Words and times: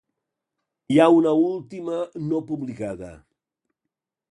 Hi 0.93 0.97
ha 1.01 1.05
una 1.17 1.33
última 1.41 1.99
no 2.31 2.41
publicada. 2.49 3.13